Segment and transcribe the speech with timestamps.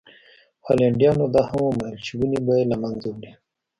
[0.65, 3.31] هالنډیانو دا هم ومنله چې ونې به یې له منځه وړي.